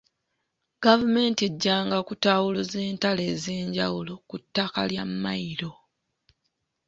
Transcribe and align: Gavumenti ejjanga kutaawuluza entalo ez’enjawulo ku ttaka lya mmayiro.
Gavumenti 0.83 1.41
ejjanga 1.49 1.97
kutaawuluza 2.07 2.77
entalo 2.89 3.21
ez’enjawulo 3.33 4.13
ku 4.29 4.35
ttaka 4.43 4.79
lya 4.89 5.03
mmayiro. 5.09 5.71